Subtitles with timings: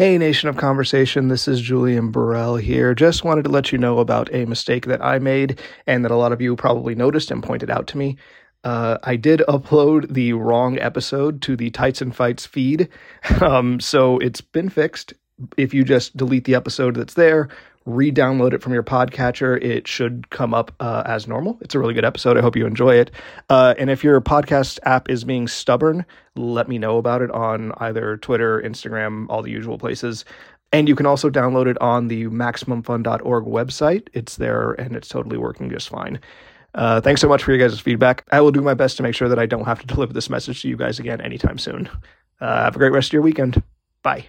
[0.00, 2.94] Hey, Nation of Conversation, this is Julian Burrell here.
[2.94, 6.16] Just wanted to let you know about a mistake that I made and that a
[6.16, 8.16] lot of you probably noticed and pointed out to me.
[8.64, 12.88] Uh, I did upload the wrong episode to the Tights and Fights feed,
[13.42, 15.12] um, so it's been fixed.
[15.58, 17.50] If you just delete the episode that's there,
[17.94, 21.58] re download it from your podcatcher, it should come up uh, as normal.
[21.60, 22.36] It's a really good episode.
[22.36, 23.10] I hope you enjoy it.
[23.48, 26.04] Uh, and if your podcast app is being stubborn,
[26.36, 30.24] let me know about it on either Twitter, Instagram, all the usual places.
[30.72, 34.08] And you can also download it on the MaximumFun.org website.
[34.12, 36.20] It's there and it's totally working just fine.
[36.74, 38.24] Uh, thanks so much for your guys' feedback.
[38.30, 40.30] I will do my best to make sure that I don't have to deliver this
[40.30, 41.88] message to you guys again anytime soon.
[42.40, 43.62] Uh, have a great rest of your weekend.
[44.02, 44.26] Bye.